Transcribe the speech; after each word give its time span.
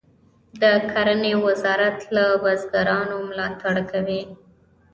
د 0.61 0.63
کرنې 0.91 1.33
وزارت 1.45 1.97
له 2.15 2.25
بزګرانو 2.43 3.17
ملاتړ 3.29 3.75
کوي 3.91 4.21